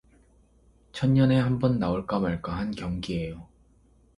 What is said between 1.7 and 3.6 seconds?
나올까 말까 한 경기에요.